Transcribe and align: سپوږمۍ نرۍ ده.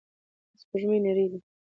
سپوږمۍ 0.61 0.99
نرۍ 1.05 1.25
ده. 1.31 1.37